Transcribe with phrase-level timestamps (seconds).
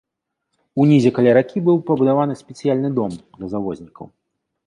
[0.83, 4.05] Унізе каля ракі быў пабудаваны спецыяльны дом для завознікаў.